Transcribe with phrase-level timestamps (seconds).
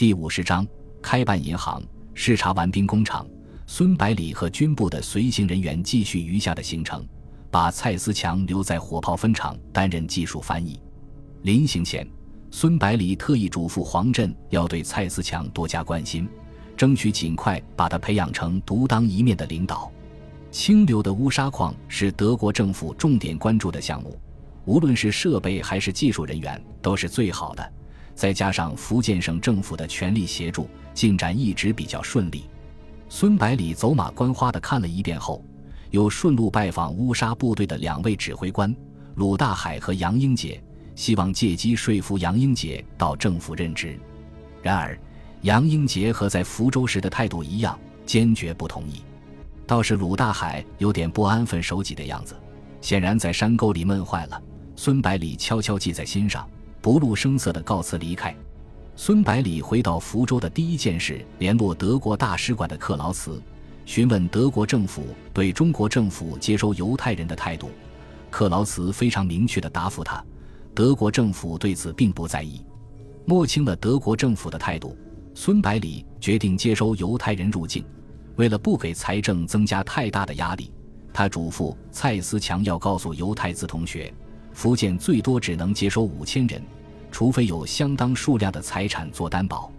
[0.00, 0.66] 第五十章
[1.02, 1.82] 开办银行。
[2.14, 3.28] 视察完兵工厂，
[3.66, 7.06] 孙百里和军部的随行人员继续余下的行程，
[7.50, 10.80] 把蔡思强留在火炮分厂担任技术翻译。
[11.42, 12.08] 临行前，
[12.50, 16.26] 孙百里特意嘱咐黄振要对蔡思强多加关心，
[16.78, 19.92] 争取尽快把他培养成独当一面的领导。
[20.50, 24.18] 清流的乌沙矿是德国政府重点关注的项目，
[24.64, 27.72] 无论是设备还是技术人员都是最好的。
[28.20, 32.44] 再加上福建省政府的全力协助，进展一直比较顺利。
[33.08, 35.42] 孙百里走马观花地看了一遍后，
[35.90, 38.76] 又顺路拜访乌沙部队的两位指挥官
[39.14, 40.62] 鲁大海和杨英杰，
[40.94, 43.98] 希望借机说服杨英杰到政府任职。
[44.60, 45.00] 然而，
[45.40, 49.00] 杨英杰和在福州时的态度一样，坚决不同意。
[49.66, 52.36] 倒是鲁大海有点不安分守己的样子，
[52.82, 54.38] 显然在山沟里闷坏了。
[54.76, 56.46] 孙百里悄悄记在心上。
[56.80, 58.34] 不露声色的告辞离开。
[58.96, 63.40] 孙百里回到福州的第一件事，联络德国大使馆的克劳茨，
[63.86, 67.70] 询问德国政府对中国政府接收犹太人的态度。
[68.30, 70.22] 克劳茨非常明确的答复他，
[70.74, 72.64] 德国政府对此并不在意。
[73.24, 74.96] 摸清了德国政府的态度，
[75.34, 77.84] 孙百里决定接收犹太人入境。
[78.36, 80.72] 为了不给财政增加太大的压力，
[81.12, 84.12] 他嘱咐蔡思强要告诉犹太子同学。
[84.52, 86.62] 福建最多只能接收五千人，
[87.10, 89.70] 除非有相当数量的财产做担保。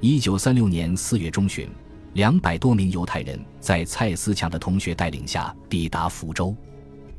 [0.00, 1.68] 一九三六年四月中旬，
[2.14, 6.54] 两百多名犹太人在蔡思强的同学带领下抵达福州。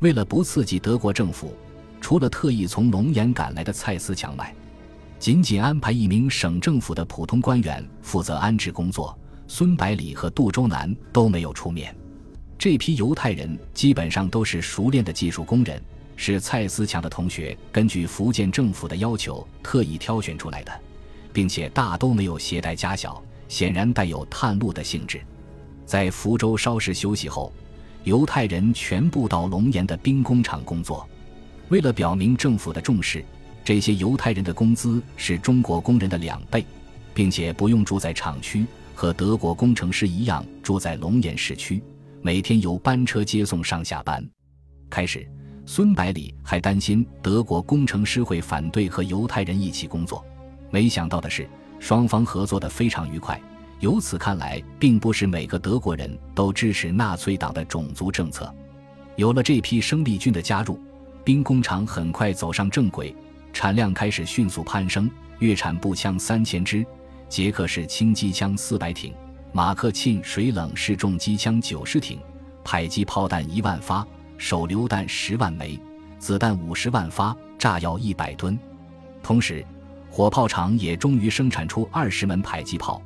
[0.00, 1.54] 为了不刺激德国政府，
[2.00, 4.54] 除了特意从龙岩赶来的蔡思强外，
[5.18, 9.16] 仅仅安排一名省政府的普通官员负责安置工作。
[9.46, 11.94] 孙百里和杜周南都没有出面。
[12.56, 15.82] 这批犹太人基本上都是熟练的技术工人。
[16.22, 20.80] 是蔡思强的同学根据福建政府的要求特意挑选出来的，
[21.32, 25.18] 并且大都没有携带家小，显然带有探路的性质。
[25.86, 27.50] 在福州稍事休息后，
[28.04, 31.08] 犹太人全部到龙岩的兵工厂工作。
[31.70, 33.24] 为了表明政府的重视，
[33.64, 36.66] 这些犹太人的工资是中国工人的两倍，
[37.14, 41.82] 并且不用住在厂区，和德国工程师一样住在龙岩市区，
[42.20, 44.22] 每天由班车接送上下班。
[44.90, 45.26] 开始。
[45.72, 50.26] 孙百里还担心德国工程师会反对和犹太人一起工作，
[50.68, 51.48] 没想到的是，
[51.78, 53.40] 双方合作的非常愉快。
[53.78, 58.52] 由此看来，并不是每个德国人都支持纳粹党的种族政策。
[59.14, 60.76] 有了这批生力军的加入，
[61.22, 63.14] 兵工厂很快走上正轨，
[63.52, 65.08] 产量开始迅速攀升，
[65.38, 66.84] 月产步枪三千支，
[67.28, 69.14] 捷克式轻机枪四百挺，
[69.52, 72.18] 马克沁水冷式重机枪九十挺，
[72.64, 74.04] 迫击炮弹一万发。
[74.40, 75.78] 手榴弹十万枚，
[76.18, 78.58] 子弹五十万发，炸药一百吨。
[79.22, 79.62] 同时，
[80.10, 83.02] 火炮厂也终于生产出二十门迫击炮，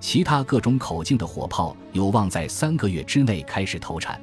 [0.00, 4.18] 其他各种口径的火炮有望在三个月之内开始投产。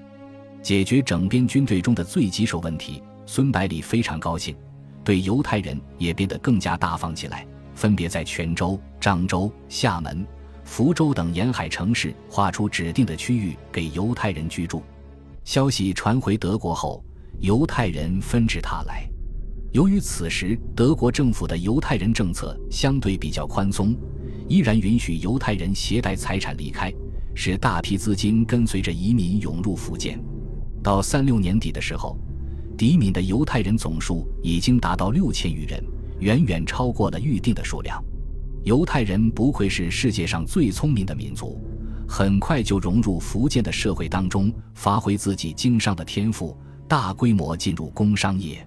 [0.64, 4.58] 解决整编军队中的最棘手问题，孙百里非常高兴，
[5.04, 10.26] 对犹太人也变得更加大方起来，分别在泉州、漳州、厦门、
[10.64, 14.82] 福州等沿海城市划出指定的区域给犹太人居住。
[15.48, 17.02] 消息传回德国后，
[17.40, 19.10] 犹太人纷至沓来。
[19.72, 23.96] 由于此时德国政府的犹太人政策相对比较宽松，
[24.50, 26.94] 依然允许犹太人携带财产离开，
[27.34, 30.22] 使大批资金跟随着移民涌入福建。
[30.84, 32.20] 到三六年底的时候，
[32.78, 35.82] 抵闽的犹太人总数已经达到六千余人，
[36.20, 38.04] 远远超过了预定的数量。
[38.66, 41.58] 犹太人不愧是世界上最聪明的民族。
[42.08, 46.58] 很快就融入福建的社会当中，发挥自己经商的天赋，
[46.88, 48.66] 大规模进入工商业。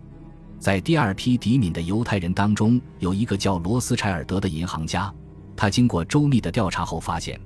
[0.58, 5.12] 在第二批抵闽的犹太人当中，有一个叫罗斯柴尔德的银行家。
[5.56, 7.40] 他经过周密的调查后发现，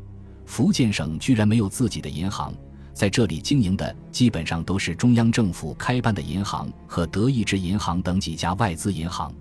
[0.44, 2.52] 福建省居然没有自己的银行，
[2.92, 9.32] 在这里经营的基本上都是中央政府开办的银行和德意志银行等几家外资银行。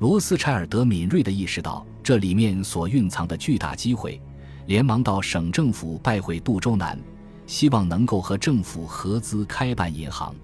[0.00, 4.20] 罗斯柴尔德敏锐地意识到这里面所蕴藏的巨大机会。
[4.66, 6.98] 连忙到省政府拜会杜周南，
[7.46, 10.34] 希望能够和政府合资开办银行。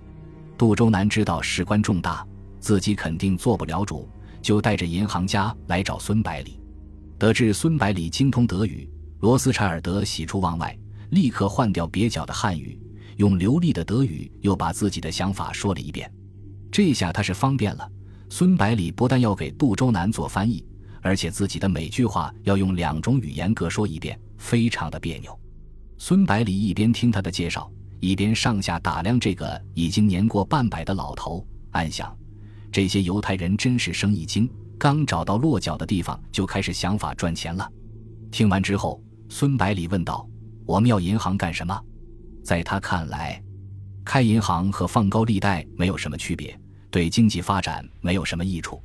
[0.58, 2.26] 杜周南知道事关重大，
[2.58, 4.08] 自己肯定做不了主，
[4.42, 6.60] 就带着银行家来找孙百里。
[7.18, 8.88] 得知孙百里精通德语，
[9.20, 10.76] 罗斯柴尔德喜出望外，
[11.10, 12.78] 立刻换掉蹩脚的汉语，
[13.16, 16.10] 用流利的德语又把自己的想法说了一遍。
[16.70, 17.90] 这下他是方便了，
[18.28, 20.64] 孙百里不但要给杜周南做翻译。
[21.02, 25.38] 而且自己的每句话要用两种语言各说一遍，非常的别扭。
[25.98, 27.70] 孙百里一边听他的介绍，
[28.00, 32.16] 一边上下打量这个已经年过半百的老头，暗想：
[32.72, 37.70] 这些犹太人真是生意精，刚找到落脚的地方就开始想法赚钱了。
[38.30, 40.26] 听完之后，孙百里问道
[40.64, 41.78] ：“我们要银行干什么？”
[42.42, 43.42] 在他看来，
[44.04, 46.58] 开银行和放高利贷没有什么区别，
[46.90, 48.82] 对经济发展没有什么益处。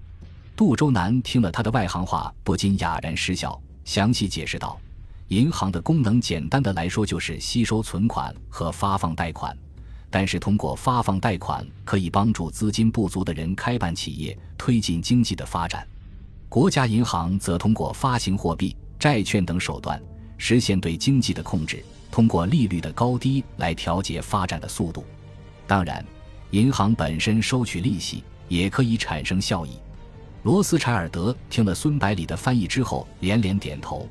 [0.56, 4.80] 杜周南听了他的外行话，不禁哑然失笑，详细解释道
[5.28, 9.56] ：“银行的功能，简单的来说就是吸收存款和发放贷款。
[10.10, 15.86] 但是通过发放贷款，可以帮助资金不足的人开办企业，推进经济的发展。
[16.48, 20.02] 国家银行则通过发行货币。”债券等手段
[20.38, 25.06] 实现对经济的控制，通过利率的高低来调节发展的速度。
[25.68, 26.04] 当然，
[26.52, 29.72] 银行本身收取利息也可以产生效益。
[30.46, 34.08] 罗斯柴尔德听了孙百里的翻译之后，连连点头，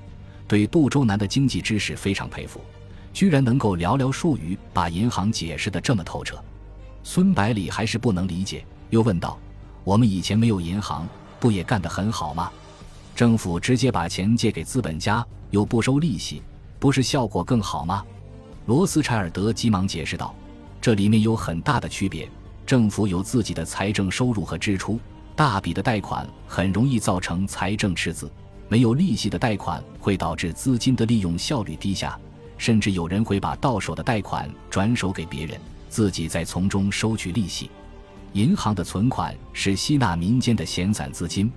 [0.49, 2.61] 对杜周南的经济知识非常佩服，
[3.13, 6.43] 居然能够寥寥数语把银行解释得这么透彻。
[7.05, 9.39] 孙百里还是不能理解，又问道
[9.85, 11.07] ：“我们以前没有银行，
[11.39, 12.51] 不也干得很好吗？”
[13.15, 16.43] 政府直接把钱借给资本家，又不收利息，
[16.81, 18.05] 不是效果更好吗？
[18.67, 20.35] 罗斯柴尔德急忙解释道
[20.83, 22.29] ：“这里面有很大的区别。
[22.67, 24.99] 政府有自己的财政收入和支出，
[25.37, 28.29] 大笔的贷款很容易造成财政赤字；
[28.69, 32.19] 没有利息的贷款会导致资金的利用效率低下，
[32.57, 37.71] 甚至有人会把到手的贷款转手给别人，自己再从中收取利息。
[38.35, 41.51] 银行的存款是吸纳民间的闲散资金。”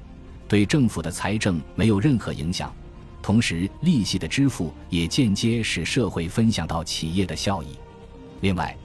[0.48, 2.74] 对政府的财政没有任何影响，
[3.22, 7.68] 同时利息的支付也间接使社会分享到企业的效益。
[8.40, 8.76] 另外，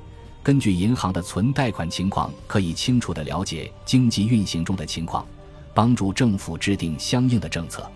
[0.42, 5.24] 根据银行的存贷款情况，可以清楚地了解经济运行中的情况，
[5.72, 7.88] 帮助政府制定相应的政策。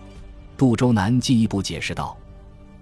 [0.57, 2.17] 杜周南进一步解释道：“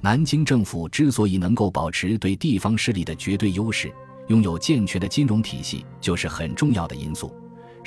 [0.01, 3.91] 南京政府之所以能够保持对地方势力的绝对优势，
[4.27, 7.35] 拥有健全的金融体系，就是很重要的因素。”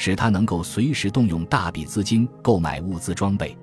[0.01, 3.57] 使他能够随时动用大笔资金购买物资装备，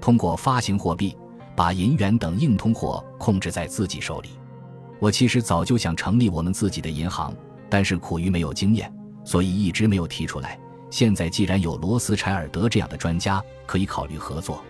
[0.00, 1.16] 通过发行货币
[1.56, 4.28] 把银元等硬通货控制在自己手里。
[5.00, 7.34] 我其实早就想成立我们自己的银行，
[7.72, 8.92] 但是苦于没有经验，
[9.24, 10.60] 所以一直没有提出来。
[10.90, 14.62] 现在既然有罗斯柴尔德这样的专家，可以考虑合作。”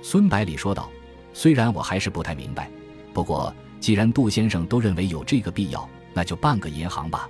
[0.00, 0.88] 孙百里说道。
[1.34, 2.70] “虽然我还是不太明白，
[3.12, 7.28] 不过既然杜先生都认为有这个必要，那就办个银行吧。”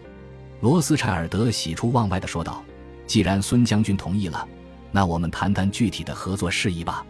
[0.63, 2.63] 罗斯柴尔德喜出望外地说道。
[3.05, 4.47] 既然孙将军同意了，
[4.93, 7.05] 那我们谈谈具体的合作事宜吧。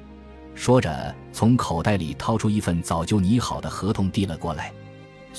[0.54, 4.72] 说着，从口袋里掏出一份早就拟好的合同递了过来。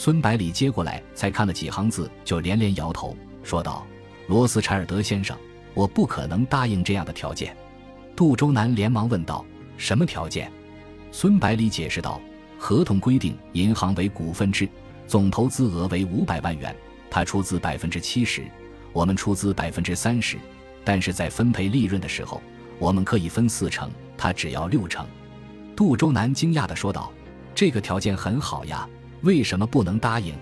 [0.02, 3.86] 孙百里接过来，才看了几行字，就连连摇头，说道
[4.28, 5.38] ：“罗斯柴尔德先生，
[5.74, 7.54] 我不可能答应这样的条件。”
[8.16, 10.50] 杜周南连忙问道：“什么条件？”
[11.12, 12.22] 孙百里解释道
[12.58, 14.70] ：“合同规定，银行为股份制，
[15.06, 16.74] 总投资额为五百万元，
[17.12, 18.50] 他出资百分之七十。”
[18.94, 20.38] 我们出资百分之三十，
[20.86, 22.42] 但是在分配利润的时候，
[22.80, 25.06] 我们可以分四成，他只要六成。
[25.76, 27.12] 杜周南惊讶地说道
[27.54, 28.88] ：“这个条件很好呀，
[29.22, 30.34] 为什么不能答应？”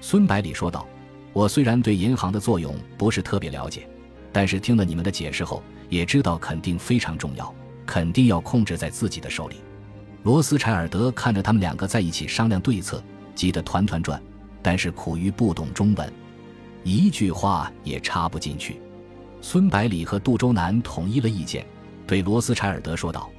[0.00, 0.86] 孙百里说道
[1.32, 3.88] ：“我虽然对银行的作用不是特别了解，
[4.32, 7.54] 但是听了你们的解释后，也知道肯定非常重要，
[7.84, 9.56] 肯定要控制在自己的手里。”
[10.22, 13.02] 罗斯柴尔德看着他们两个在一起商量对策，
[13.34, 14.20] 急得团团转，
[14.60, 16.12] 但是苦于不懂中文。
[16.82, 18.80] 一句话也插不进去。
[19.40, 21.64] 孙百里和杜周南统一了意见，
[22.06, 23.30] 对罗斯柴尔德说道：“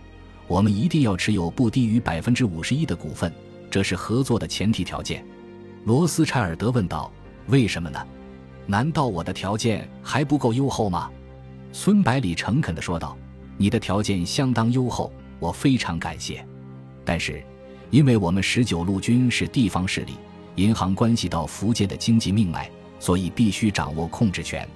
[0.48, 3.34] 我们一定要持有不低于百分之五十一的股份，
[3.70, 5.26] 这是合作的前提条件。”
[5.86, 7.12] 罗斯柴尔德问道
[7.48, 8.06] ：“为什么呢？
[8.66, 11.10] 难道我的条件还不够优厚吗？”
[11.72, 13.18] 孙百里诚恳地说道
[13.58, 16.46] ：“你的条件相当优厚，我非常感谢。
[17.06, 17.44] 但是，
[17.90, 20.14] 因为我们十九路军是地方势力，
[20.56, 24.68] 银行关系到福建的经济命脉。”所以必须掌握控制权。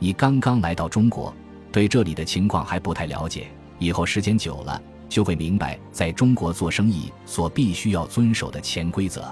[0.00, 1.32] 你刚刚来到中国，
[1.70, 3.46] 对这里的情况还不太了解。
[3.78, 9.22] 以后时间久了，就会明白在中国做生意所必须要遵守的潜规则。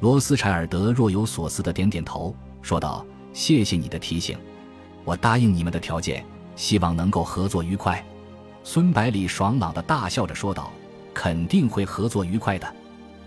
[0.00, 4.36] 罗斯柴尔德若有所思的点点头，说道：“谢谢你的提醒，
[5.06, 6.22] 我答应你们的条件，
[6.54, 8.04] 希望能够合作愉快。”
[8.62, 10.70] 孙百里爽朗的大笑着说道
[11.14, 12.70] ：“肯定会合作愉快的。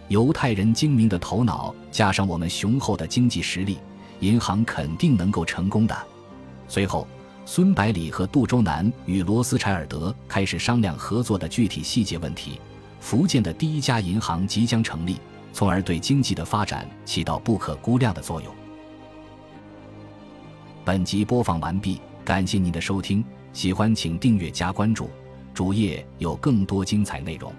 [0.09, 3.79] 犹太人精明的头脑，加上我们雄厚的经济实力。”
[4.19, 5.97] 银行肯定能够成功的。
[6.67, 7.07] 随后，
[7.51, 12.61] 孙百里和杜周南与罗斯柴尔德开始商量合作的具体细节问题。
[12.99, 15.17] 福建的第一家银行即将成立，
[15.51, 18.53] 从而对经济的发展起到不可估量的作用。
[20.85, 25.09] 本集播放完毕，感谢您的收听，喜欢请订阅加关注，
[25.51, 27.51] 主页有更多精彩内容。